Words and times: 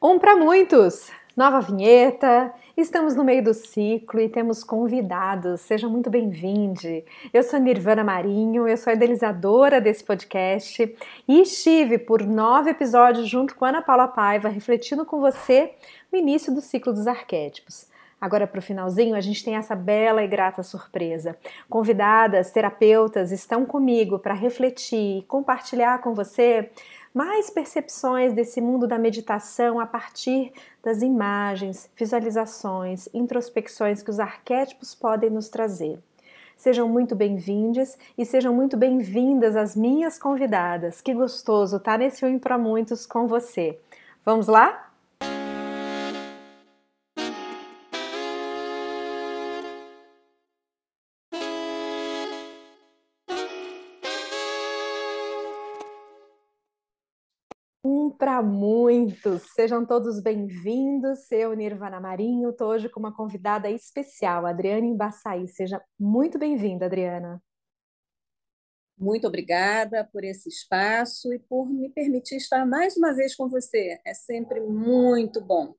Um 0.00 0.16
para 0.16 0.36
muitos! 0.36 1.10
Nova 1.36 1.60
vinheta, 1.60 2.54
estamos 2.76 3.16
no 3.16 3.24
meio 3.24 3.42
do 3.42 3.52
ciclo 3.52 4.20
e 4.20 4.28
temos 4.28 4.62
convidados. 4.62 5.60
Seja 5.62 5.88
muito 5.88 6.08
bem-vindo. 6.08 7.02
Eu 7.34 7.42
sou 7.42 7.58
Nirvana 7.58 8.04
Marinho, 8.04 8.68
eu 8.68 8.76
sou 8.76 8.92
a 8.92 8.94
idealizadora 8.94 9.80
desse 9.80 10.04
podcast 10.04 10.96
e 11.26 11.40
estive 11.40 11.98
por 11.98 12.22
nove 12.24 12.70
episódios 12.70 13.28
junto 13.28 13.56
com 13.56 13.64
Ana 13.64 13.82
Paula 13.82 14.06
Paiva, 14.06 14.48
refletindo 14.48 15.04
com 15.04 15.18
você 15.18 15.72
no 16.12 16.18
início 16.20 16.54
do 16.54 16.60
ciclo 16.60 16.92
dos 16.92 17.08
arquétipos. 17.08 17.88
Agora, 18.20 18.46
para 18.48 18.58
o 18.58 18.62
finalzinho, 18.62 19.14
a 19.14 19.20
gente 19.20 19.44
tem 19.44 19.54
essa 19.54 19.76
bela 19.76 20.24
e 20.24 20.28
grata 20.28 20.62
surpresa. 20.62 21.36
Convidadas, 21.68 22.50
terapeutas 22.50 23.30
estão 23.30 23.64
comigo 23.64 24.18
para 24.18 24.34
refletir 24.34 25.18
e 25.18 25.22
compartilhar 25.22 26.00
com 26.00 26.14
você 26.14 26.70
mais 27.14 27.50
percepções 27.50 28.32
desse 28.32 28.60
mundo 28.60 28.86
da 28.86 28.98
meditação 28.98 29.80
a 29.80 29.86
partir 29.86 30.52
das 30.82 31.02
imagens, 31.02 31.90
visualizações, 31.96 33.08
introspecções 33.12 34.02
que 34.02 34.10
os 34.10 34.20
arquétipos 34.20 34.94
podem 34.94 35.30
nos 35.30 35.48
trazer. 35.48 35.98
Sejam 36.56 36.88
muito 36.88 37.14
bem-vindas 37.14 37.96
e 38.16 38.24
sejam 38.24 38.52
muito 38.52 38.76
bem-vindas 38.76 39.54
as 39.54 39.76
minhas 39.76 40.18
convidadas. 40.18 41.00
Que 41.00 41.14
gostoso 41.14 41.76
estar 41.76 41.98
nesse 41.98 42.24
Um 42.26 42.38
para 42.38 42.58
Muitos 42.58 43.06
com 43.06 43.28
você. 43.28 43.78
Vamos 44.24 44.48
lá? 44.48 44.87
Para 58.10 58.42
muitos. 58.42 59.42
Sejam 59.54 59.84
todos 59.84 60.20
bem-vindos. 60.20 61.30
Eu, 61.30 61.52
Nirvana 61.54 62.00
Marinho, 62.00 62.50
estou 62.50 62.68
hoje 62.68 62.88
com 62.88 63.00
uma 63.00 63.14
convidada 63.14 63.70
especial, 63.70 64.46
Adriana 64.46 64.86
Embaçaí. 64.86 65.46
Seja 65.48 65.82
muito 65.98 66.38
bem-vinda, 66.38 66.86
Adriana. 66.86 67.42
Muito 68.96 69.26
obrigada 69.26 70.08
por 70.12 70.24
esse 70.24 70.48
espaço 70.48 71.32
e 71.32 71.38
por 71.38 71.66
me 71.68 71.90
permitir 71.90 72.36
estar 72.36 72.66
mais 72.66 72.96
uma 72.96 73.12
vez 73.12 73.34
com 73.34 73.48
você. 73.48 74.00
É 74.04 74.14
sempre 74.14 74.60
muito 74.60 75.40
bom. 75.40 75.74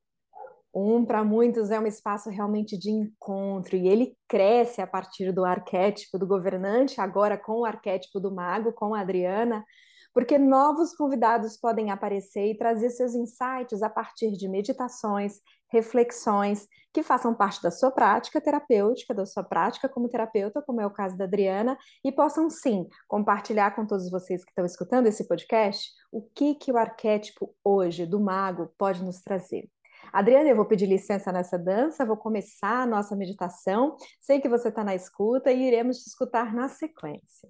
Um 0.74 1.04
para 1.04 1.24
muitos 1.24 1.72
é 1.72 1.80
um 1.80 1.88
espaço 1.88 2.30
realmente 2.30 2.78
de 2.78 2.92
encontro 2.92 3.76
e 3.76 3.88
ele 3.88 4.16
cresce 4.28 4.82
a 4.82 4.88
partir 4.88 5.32
do 5.32 5.44
arquétipo 5.44 6.20
do 6.20 6.28
governante, 6.28 7.02
agora 7.02 7.38
com 7.38 7.62
o 7.62 7.66
arquétipo 7.66 8.20
do 8.20 8.34
mago, 8.34 8.72
com 8.72 8.94
a 8.94 9.02
Adriana 9.02 9.66
porque 10.14 10.38
novos 10.38 10.96
convidados 10.96 11.58
podem 11.58 11.92
aparecer 11.92 12.52
e 12.52 12.58
trazer 12.58 12.90
seus 12.90 13.14
insights 13.14 13.82
a 13.82 13.90
partir 13.90 14.32
de 14.32 14.48
meditações, 14.48 15.40
reflexões 15.72 16.68
que 16.92 17.04
façam 17.04 17.34
parte 17.34 17.62
da 17.62 17.70
sua 17.70 17.92
prática 17.92 18.42
terapêutica, 18.42 19.14
da 19.14 19.26
sua 19.26 19.44
prática 19.44 19.88
como 19.88 20.10
terapeuta, 20.10 20.62
como 20.62 20.82
é 20.82 20.86
o 20.86 20.92
caso 20.92 21.16
da 21.18 21.26
Adriana, 21.26 21.78
e 22.04 22.12
possam 22.12 22.50
sim 22.50 22.88
compartilhar 23.08 23.76
com 23.76 23.86
todos 23.86 24.10
vocês 24.10 24.44
que 24.44 24.52
estão 24.52 24.66
escutando 24.66 25.08
esse 25.08 25.28
podcast 25.28 25.92
o 26.12 26.22
que 26.22 26.56
que 26.56 26.72
o 26.72 26.78
arquétipo 26.78 27.54
hoje 27.64 28.06
do 28.06 28.20
mago 28.20 28.74
pode 28.78 29.04
nos 29.04 29.22
trazer. 29.22 29.70
Adriana, 30.12 30.50
eu 30.50 30.56
vou 30.56 30.66
pedir 30.66 30.88
licença 30.88 31.32
nessa 31.32 31.58
dança, 31.58 32.06
vou 32.06 32.18
começar 32.18 32.82
a 32.82 32.86
nossa 32.86 33.16
meditação. 33.16 33.96
Sei 34.20 34.42
que 34.42 34.50
você 34.50 34.70
está 34.70 34.84
na 34.84 34.96
escuta 34.96 35.52
e 35.52 35.68
iremos 35.68 35.98
te 35.98 36.08
escutar 36.08 36.54
na 36.54 36.68
sequência. 36.68 37.50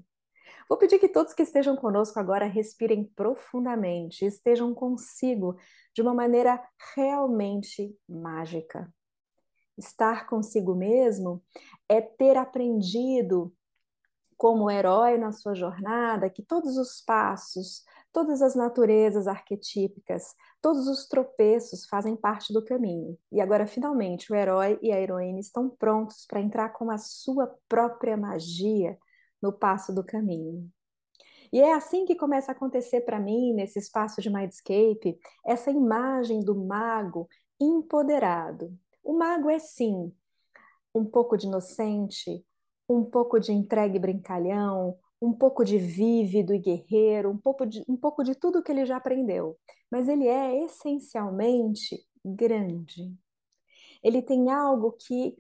Vou 0.70 0.78
pedir 0.78 1.00
que 1.00 1.10
todos 1.10 1.34
que 1.34 1.42
estejam 1.42 1.76
conosco 1.76 2.20
agora 2.20 2.46
respirem 2.46 3.04
profundamente, 3.04 4.24
estejam 4.24 4.72
consigo 4.72 5.58
de 5.96 6.04
uma 6.04 6.14
maneira 6.14 6.62
realmente 6.96 7.98
mágica. 8.08 8.88
Estar 9.76 10.28
consigo 10.28 10.76
mesmo 10.76 11.42
é 11.88 12.00
ter 12.00 12.38
aprendido 12.38 13.52
como 14.38 14.70
herói 14.70 15.18
na 15.18 15.32
sua 15.32 15.56
jornada 15.56 16.30
que 16.30 16.44
todos 16.44 16.78
os 16.78 17.02
passos, 17.02 17.84
todas 18.14 18.40
as 18.40 18.56
naturezas 18.56 19.28
arquetípicas, 19.28 20.36
todos 20.62 20.88
os 20.88 21.08
tropeços 21.08 21.88
fazem 21.88 22.16
parte 22.16 22.54
do 22.54 22.64
caminho. 22.64 23.18
E 23.32 23.42
agora, 23.42 23.66
finalmente, 23.66 24.32
o 24.32 24.36
herói 24.36 24.78
e 24.84 24.92
a 24.92 25.02
heroína 25.02 25.40
estão 25.40 25.68
prontos 25.68 26.28
para 26.28 26.40
entrar 26.40 26.70
com 26.70 26.92
a 26.92 26.98
sua 27.00 27.58
própria 27.68 28.16
magia 28.16 29.00
no 29.42 29.52
passo 29.52 29.94
do 29.94 30.04
caminho. 30.04 30.70
E 31.52 31.60
é 31.60 31.74
assim 31.74 32.06
que 32.06 32.16
começa 32.16 32.52
a 32.52 32.56
acontecer 32.56 33.02
para 33.02 33.20
mim, 33.20 33.54
nesse 33.54 33.80
espaço 33.80 34.22
de 34.22 34.30
Mindscape, 34.30 35.18
essa 35.46 35.72
imagem 35.72 36.42
do 36.42 36.56
mago 36.56 37.28
empoderado. 37.60 38.78
O 39.04 39.14
mago 39.14 39.50
é 39.50 39.58
sim 39.58 40.14
um 40.94 41.06
pouco 41.06 41.38
de 41.38 41.48
inocente, 41.48 42.46
um 42.88 43.04
pouco 43.04 43.40
de 43.40 43.52
entregue 43.52 44.00
brincalhão, 44.00 44.98
um 45.22 45.34
pouco 45.34 45.64
de 45.64 45.78
vívido 45.78 46.54
e 46.54 46.60
guerreiro, 46.60 47.30
um 47.30 47.38
pouco 47.38 47.66
de, 47.66 47.84
um 47.88 47.98
pouco 47.98 48.24
de 48.24 48.36
tudo 48.36 48.64
que 48.64 48.72
ele 48.72 48.86
já 48.86 48.98
aprendeu. 48.98 49.58
Mas 49.92 50.08
ele 50.08 50.28
é 50.28 50.64
essencialmente 50.66 52.04
grande. 52.24 53.14
Ele 54.04 54.22
tem 54.22 54.50
algo 54.50 54.94
que 54.94 55.36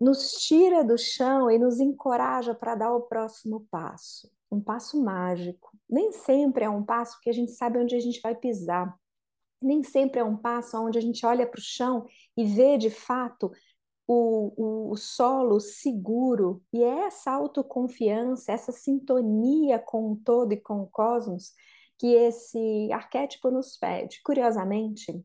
nos 0.00 0.32
tira 0.44 0.84
do 0.84 0.98
chão 0.98 1.50
e 1.50 1.58
nos 1.58 1.80
encoraja 1.80 2.54
para 2.54 2.74
dar 2.74 2.92
o 2.92 3.02
próximo 3.02 3.66
passo. 3.70 4.30
Um 4.50 4.60
passo 4.60 5.02
mágico. 5.02 5.70
Nem 5.88 6.12
sempre 6.12 6.64
é 6.64 6.70
um 6.70 6.84
passo 6.84 7.18
que 7.20 7.30
a 7.30 7.32
gente 7.32 7.52
sabe 7.52 7.78
onde 7.78 7.94
a 7.94 8.00
gente 8.00 8.20
vai 8.20 8.34
pisar. 8.34 8.94
Nem 9.62 9.82
sempre 9.82 10.20
é 10.20 10.24
um 10.24 10.36
passo 10.36 10.78
onde 10.78 10.98
a 10.98 11.00
gente 11.00 11.24
olha 11.24 11.46
para 11.46 11.58
o 11.58 11.62
chão 11.62 12.06
e 12.36 12.44
vê 12.44 12.76
de 12.76 12.90
fato 12.90 13.50
o, 14.06 14.52
o, 14.56 14.92
o, 14.92 14.96
solo 14.96 15.58
seguro. 15.60 16.62
E 16.72 16.82
é 16.82 17.06
essa 17.06 17.32
autoconfiança, 17.32 18.52
essa 18.52 18.72
sintonia 18.72 19.78
com 19.78 20.12
o 20.12 20.16
todo 20.16 20.52
e 20.52 20.60
com 20.60 20.82
o 20.82 20.86
cosmos 20.86 21.52
que 21.98 22.08
esse 22.08 22.92
arquétipo 22.92 23.50
nos 23.50 23.76
pede. 23.76 24.20
Curiosamente, 24.22 25.24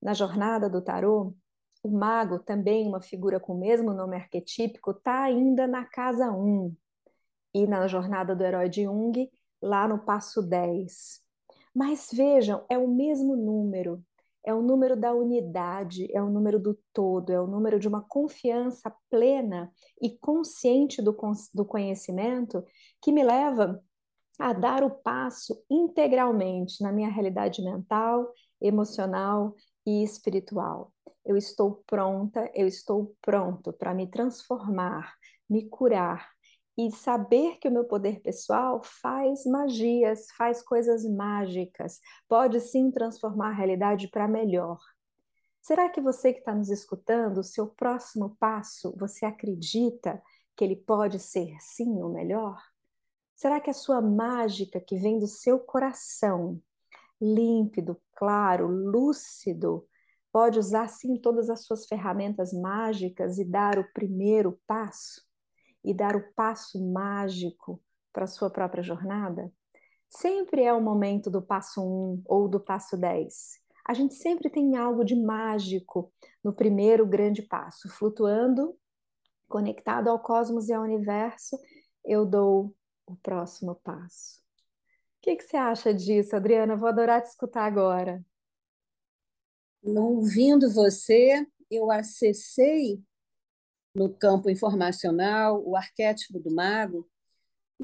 na 0.00 0.14
jornada 0.14 0.68
do 0.68 0.82
tarô, 0.82 1.34
o 1.84 1.90
mago, 1.90 2.38
também 2.38 2.88
uma 2.88 3.02
figura 3.02 3.38
com 3.38 3.52
o 3.52 3.58
mesmo 3.58 3.92
nome 3.92 4.16
arquetípico, 4.16 4.92
está 4.92 5.22
ainda 5.24 5.66
na 5.66 5.84
casa 5.84 6.32
1 6.32 6.74
e 7.52 7.66
na 7.66 7.86
jornada 7.86 8.34
do 8.34 8.42
herói 8.42 8.70
de 8.70 8.84
Jung, 8.84 9.30
lá 9.60 9.86
no 9.86 9.98
passo 9.98 10.42
10. 10.42 11.20
Mas 11.74 12.08
vejam, 12.10 12.64
é 12.70 12.78
o 12.78 12.88
mesmo 12.88 13.36
número, 13.36 14.02
é 14.42 14.54
o 14.54 14.62
número 14.62 14.96
da 14.96 15.12
unidade, 15.12 16.08
é 16.10 16.22
o 16.22 16.30
número 16.30 16.58
do 16.58 16.78
todo, 16.90 17.30
é 17.30 17.38
o 17.38 17.46
número 17.46 17.78
de 17.78 17.86
uma 17.86 18.00
confiança 18.00 18.90
plena 19.10 19.70
e 20.00 20.08
consciente 20.08 21.02
do, 21.02 21.14
do 21.52 21.66
conhecimento 21.66 22.64
que 23.02 23.12
me 23.12 23.22
leva 23.22 23.78
a 24.38 24.54
dar 24.54 24.82
o 24.82 24.90
passo 24.90 25.62
integralmente 25.70 26.82
na 26.82 26.90
minha 26.90 27.10
realidade 27.10 27.62
mental, 27.62 28.32
emocional 28.60 29.54
e 29.86 30.02
espiritual 30.02 30.93
eu 31.24 31.36
estou 31.36 31.82
pronta, 31.86 32.50
eu 32.54 32.66
estou 32.66 33.14
pronto 33.22 33.72
para 33.72 33.94
me 33.94 34.06
transformar, 34.06 35.14
me 35.48 35.68
curar 35.68 36.30
e 36.76 36.90
saber 36.90 37.58
que 37.58 37.68
o 37.68 37.72
meu 37.72 37.84
poder 37.84 38.20
pessoal 38.20 38.82
faz 38.82 39.46
magias, 39.46 40.26
faz 40.36 40.60
coisas 40.62 41.04
mágicas, 41.04 42.00
pode 42.28 42.60
sim 42.60 42.90
transformar 42.90 43.50
a 43.50 43.54
realidade 43.54 44.08
para 44.08 44.26
melhor. 44.26 44.78
Será 45.62 45.88
que 45.88 46.00
você 46.00 46.32
que 46.32 46.40
está 46.40 46.54
nos 46.54 46.68
escutando, 46.68 47.38
o 47.38 47.44
seu 47.44 47.68
próximo 47.68 48.36
passo, 48.38 48.94
você 48.98 49.24
acredita 49.24 50.20
que 50.56 50.64
ele 50.64 50.76
pode 50.76 51.18
ser 51.18 51.56
sim 51.60 52.02
o 52.02 52.08
melhor? 52.08 52.60
Será 53.34 53.60
que 53.60 53.70
a 53.70 53.74
sua 53.74 54.00
mágica 54.00 54.80
que 54.80 54.96
vem 54.96 55.18
do 55.18 55.26
seu 55.26 55.58
coração, 55.58 56.60
límpido, 57.20 58.00
claro, 58.14 58.66
lúcido, 58.66 59.86
pode 60.34 60.58
usar 60.58 60.88
sim 60.88 61.16
todas 61.16 61.48
as 61.48 61.64
suas 61.64 61.86
ferramentas 61.86 62.52
mágicas 62.52 63.38
e 63.38 63.44
dar 63.44 63.78
o 63.78 63.88
primeiro 63.92 64.58
passo 64.66 65.22
e 65.84 65.94
dar 65.94 66.16
o 66.16 66.32
passo 66.34 66.84
mágico 66.92 67.80
para 68.12 68.24
a 68.24 68.26
sua 68.26 68.50
própria 68.50 68.82
jornada? 68.82 69.52
Sempre 70.08 70.64
é 70.64 70.72
o 70.72 70.82
momento 70.82 71.30
do 71.30 71.40
passo 71.40 71.80
1 71.80 71.84
um 71.84 72.22
ou 72.24 72.48
do 72.48 72.58
passo 72.58 72.96
10. 72.96 73.60
A 73.86 73.94
gente 73.94 74.14
sempre 74.14 74.50
tem 74.50 74.76
algo 74.76 75.04
de 75.04 75.14
mágico 75.14 76.12
no 76.42 76.52
primeiro 76.52 77.06
grande 77.06 77.40
passo, 77.40 77.88
flutuando, 77.88 78.76
conectado 79.46 80.08
ao 80.08 80.18
cosmos 80.18 80.68
e 80.68 80.72
ao 80.72 80.82
universo, 80.82 81.56
eu 82.04 82.26
dou 82.26 82.74
o 83.06 83.14
próximo 83.22 83.76
passo. 83.84 84.40
O 84.40 85.22
que, 85.22 85.36
que 85.36 85.44
você 85.44 85.56
acha 85.56 85.94
disso, 85.94 86.34
Adriana? 86.34 86.76
Vou 86.76 86.88
adorar 86.88 87.22
te 87.22 87.28
escutar 87.28 87.66
agora. 87.66 88.20
Ouvindo 89.86 90.72
você, 90.72 91.46
eu 91.70 91.90
acessei 91.90 93.02
no 93.94 94.08
campo 94.14 94.48
informacional 94.48 95.62
o 95.62 95.76
arquétipo 95.76 96.38
do 96.38 96.50
mago 96.50 97.06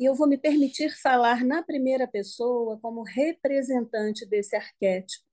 e 0.01 0.07
eu 0.07 0.15
vou 0.15 0.27
me 0.27 0.39
permitir 0.39 0.91
falar 1.03 1.45
na 1.45 1.63
primeira 1.63 2.09
pessoa 2.09 2.81
como 2.81 3.03
representante 3.03 4.25
desse 4.25 4.57
arquétipo. 4.57 5.27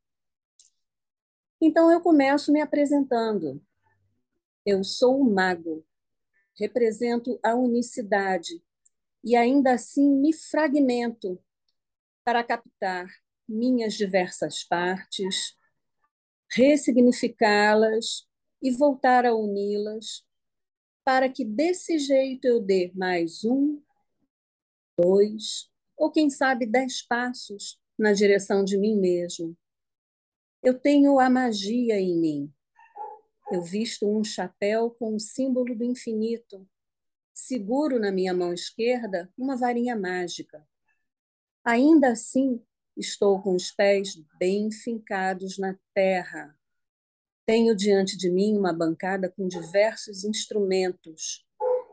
Então 1.61 1.89
eu 1.89 2.01
começo 2.01 2.51
me 2.51 2.59
apresentando. 2.59 3.63
Eu 4.65 4.83
sou 4.83 5.21
o 5.21 5.33
mago, 5.33 5.85
represento 6.59 7.39
a 7.41 7.55
unicidade 7.55 8.61
e 9.23 9.37
ainda 9.37 9.71
assim 9.71 10.09
me 10.19 10.33
fragmento 10.33 11.41
para 12.25 12.43
captar 12.43 13.07
minhas 13.47 13.93
diversas 13.93 14.65
partes, 14.65 15.56
ressignificá-las 16.49 18.27
e 18.61 18.71
voltar 18.71 19.25
a 19.25 19.35
uni-las, 19.35 20.25
para 21.03 21.29
que 21.29 21.45
desse 21.45 21.99
jeito 21.99 22.45
eu 22.45 22.59
dê 22.59 22.91
mais 22.95 23.43
um, 23.45 23.81
dois, 24.97 25.69
ou 25.95 26.11
quem 26.11 26.29
sabe 26.29 26.65
dez 26.65 27.01
passos 27.01 27.79
na 27.97 28.13
direção 28.13 28.63
de 28.63 28.77
mim 28.77 28.95
mesmo. 28.99 29.57
Eu 30.61 30.77
tenho 30.77 31.19
a 31.19 31.29
magia 31.29 31.99
em 31.99 32.17
mim. 32.17 32.53
Eu 33.51 33.61
visto 33.61 34.07
um 34.07 34.23
chapéu 34.23 34.91
com 34.91 35.15
o 35.15 35.19
símbolo 35.19 35.73
do 35.75 35.83
infinito. 35.83 36.67
Seguro 37.33 37.99
na 37.99 38.11
minha 38.11 38.33
mão 38.33 38.53
esquerda 38.53 39.31
uma 39.37 39.55
varinha 39.55 39.95
mágica. 39.95 40.67
Ainda 41.63 42.09
assim, 42.09 42.61
estou 42.97 43.41
com 43.41 43.55
os 43.55 43.71
pés 43.71 44.19
bem 44.39 44.71
fincados 44.71 45.57
na 45.57 45.75
terra. 45.93 46.55
Tenho 47.45 47.75
diante 47.75 48.17
de 48.17 48.29
mim 48.29 48.57
uma 48.57 48.73
bancada 48.73 49.29
com 49.29 49.47
diversos 49.47 50.23
instrumentos. 50.23 51.45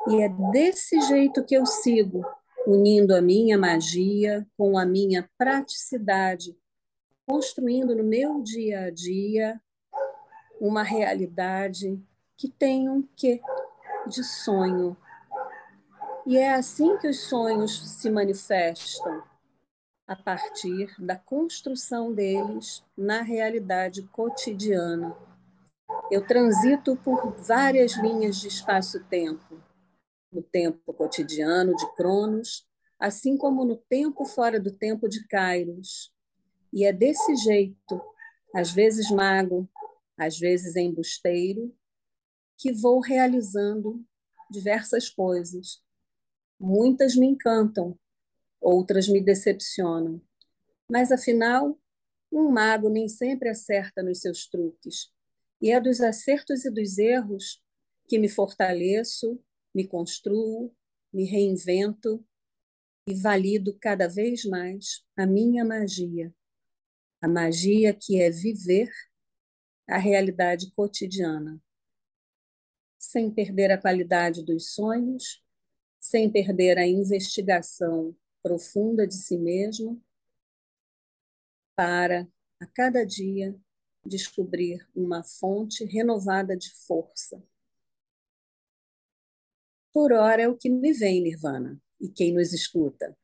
E 0.08 0.22
é 0.22 0.28
desse 0.50 1.00
jeito 1.02 1.44
que 1.44 1.54
eu 1.54 1.66
sigo, 1.66 2.24
unindo 2.66 3.14
a 3.14 3.20
minha 3.20 3.58
magia 3.58 4.46
com 4.56 4.78
a 4.78 4.84
minha 4.84 5.28
praticidade, 5.36 6.56
construindo 7.26 7.94
no 7.94 8.02
meu 8.02 8.42
dia 8.42 8.84
a 8.84 8.90
dia 8.90 9.60
uma 10.60 10.82
realidade 10.82 12.02
que 12.36 12.48
tem 12.48 12.88
um 12.88 13.06
quê 13.16 13.40
de 14.06 14.24
sonho. 14.24 14.96
E 16.26 16.38
é 16.38 16.54
assim 16.54 16.96
que 16.98 17.06
os 17.06 17.28
sonhos 17.28 18.00
se 18.00 18.10
manifestam 18.10 19.22
a 20.06 20.14
partir 20.14 20.94
da 20.98 21.16
construção 21.16 22.12
deles 22.12 22.84
na 22.96 23.22
realidade 23.22 24.02
cotidiana. 24.08 25.16
Eu 26.10 26.26
transito 26.26 26.96
por 26.96 27.32
várias 27.36 27.96
linhas 27.96 28.36
de 28.36 28.48
espaço-tempo, 28.48 29.62
no 30.30 30.42
tempo 30.42 30.92
cotidiano 30.92 31.74
de 31.74 31.94
Cronos, 31.94 32.66
assim 32.98 33.36
como 33.36 33.64
no 33.64 33.76
tempo 33.76 34.24
fora 34.24 34.60
do 34.60 34.70
tempo 34.70 35.08
de 35.08 35.26
Kairos. 35.26 36.12
E 36.72 36.84
é 36.84 36.92
desse 36.92 37.34
jeito, 37.36 38.02
às 38.54 38.70
vezes 38.70 39.10
mago, 39.10 39.68
às 40.18 40.38
vezes 40.38 40.76
embusteiro, 40.76 41.74
que 42.58 42.72
vou 42.72 43.00
realizando 43.00 44.04
diversas 44.50 45.08
coisas. 45.08 45.82
Muitas 46.58 47.16
me 47.16 47.26
encantam, 47.26 47.98
outras 48.64 49.06
me 49.06 49.20
decepcionam. 49.20 50.20
Mas, 50.90 51.12
afinal, 51.12 51.78
um 52.32 52.50
mago 52.50 52.88
nem 52.88 53.06
sempre 53.08 53.50
acerta 53.50 54.02
nos 54.02 54.20
seus 54.20 54.46
truques. 54.48 55.12
E 55.60 55.70
é 55.70 55.80
dos 55.80 56.00
acertos 56.00 56.64
e 56.64 56.70
dos 56.70 56.98
erros 56.98 57.62
que 58.08 58.18
me 58.18 58.28
fortaleço, 58.28 59.38
me 59.74 59.86
construo, 59.86 60.74
me 61.12 61.24
reinvento 61.24 62.24
e 63.06 63.14
valido 63.14 63.76
cada 63.78 64.08
vez 64.08 64.44
mais 64.44 65.04
a 65.16 65.26
minha 65.26 65.64
magia. 65.64 66.34
A 67.20 67.28
magia 67.28 67.94
que 67.94 68.20
é 68.20 68.30
viver 68.30 68.90
a 69.86 69.98
realidade 69.98 70.70
cotidiana, 70.72 71.60
sem 72.98 73.30
perder 73.30 73.70
a 73.70 73.80
qualidade 73.80 74.42
dos 74.42 74.72
sonhos, 74.72 75.42
sem 76.00 76.30
perder 76.30 76.78
a 76.78 76.86
investigação 76.86 78.16
profunda 78.44 79.06
de 79.06 79.14
si 79.14 79.38
mesmo, 79.38 80.04
para, 81.74 82.28
a 82.60 82.66
cada 82.66 83.04
dia, 83.04 83.56
descobrir 84.04 84.86
uma 84.94 85.24
fonte 85.24 85.82
renovada 85.86 86.54
de 86.54 86.70
força. 86.86 87.42
Por 89.94 90.12
hora 90.12 90.42
é 90.42 90.48
o 90.48 90.56
que 90.56 90.68
me 90.68 90.92
vem, 90.92 91.22
Nirvana, 91.22 91.80
e 91.98 92.08
quem 92.10 92.34
nos 92.34 92.52
escuta. 92.52 93.16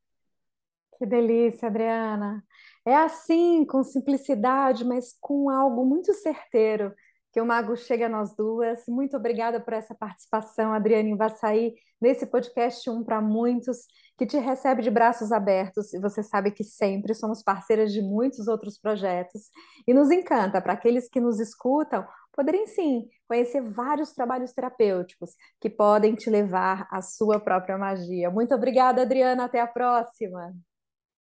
Que 0.96 1.04
delícia, 1.04 1.68
Adriana. 1.68 2.42
É 2.86 2.94
assim, 2.94 3.64
com 3.66 3.84
simplicidade, 3.84 4.84
mas 4.84 5.14
com 5.20 5.50
algo 5.50 5.84
muito 5.84 6.14
certeiro, 6.14 6.94
que 7.32 7.40
o 7.40 7.46
Mago 7.46 7.76
chega 7.76 8.06
a 8.06 8.08
nós 8.08 8.34
duas. 8.34 8.80
Muito 8.88 9.16
obrigada 9.16 9.60
por 9.60 9.72
essa 9.72 9.94
participação, 9.94 10.72
Adriana 10.72 11.08
Invassaí, 11.08 11.74
nesse 12.00 12.26
podcast 12.26 12.88
Um 12.90 13.04
para 13.04 13.20
Muitos, 13.20 13.86
que 14.18 14.26
te 14.26 14.38
recebe 14.38 14.82
de 14.82 14.90
braços 14.90 15.30
abertos. 15.32 15.92
E 15.94 16.00
você 16.00 16.22
sabe 16.22 16.50
que 16.50 16.64
sempre 16.64 17.14
somos 17.14 17.42
parceiras 17.42 17.92
de 17.92 18.02
muitos 18.02 18.48
outros 18.48 18.78
projetos. 18.78 19.50
E 19.86 19.94
nos 19.94 20.10
encanta, 20.10 20.60
para 20.60 20.72
aqueles 20.72 21.08
que 21.08 21.20
nos 21.20 21.38
escutam, 21.38 22.06
poderem 22.32 22.66
sim 22.66 23.08
conhecer 23.28 23.60
vários 23.60 24.12
trabalhos 24.12 24.52
terapêuticos 24.52 25.30
que 25.60 25.70
podem 25.70 26.14
te 26.14 26.28
levar 26.30 26.88
à 26.90 27.00
sua 27.02 27.38
própria 27.38 27.78
magia. 27.78 28.30
Muito 28.30 28.54
obrigada, 28.54 29.02
Adriana. 29.02 29.44
Até 29.44 29.60
a 29.60 29.66
próxima. 29.66 30.52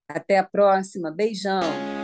Até 0.08 0.38
a 0.38 0.44
próxima. 0.44 1.12
Beijão. 1.12 1.95